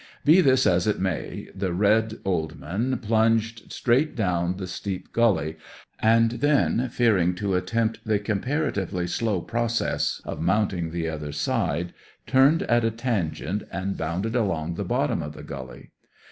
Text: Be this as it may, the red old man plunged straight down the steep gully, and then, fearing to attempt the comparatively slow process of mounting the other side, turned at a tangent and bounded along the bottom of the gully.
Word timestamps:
Be 0.25 0.41
this 0.41 0.65
as 0.65 0.87
it 0.87 0.97
may, 0.99 1.49
the 1.53 1.71
red 1.73 2.15
old 2.25 2.59
man 2.59 2.97
plunged 2.97 3.71
straight 3.71 4.15
down 4.15 4.57
the 4.57 4.65
steep 4.65 5.13
gully, 5.13 5.57
and 5.99 6.31
then, 6.31 6.89
fearing 6.89 7.35
to 7.35 7.53
attempt 7.53 8.03
the 8.03 8.17
comparatively 8.17 9.05
slow 9.05 9.41
process 9.41 10.19
of 10.25 10.41
mounting 10.41 10.89
the 10.89 11.07
other 11.07 11.31
side, 11.31 11.93
turned 12.25 12.63
at 12.63 12.83
a 12.83 12.89
tangent 12.89 13.61
and 13.71 13.95
bounded 13.95 14.35
along 14.35 14.73
the 14.73 14.83
bottom 14.85 15.21
of 15.21 15.33
the 15.33 15.43
gully. 15.43 15.91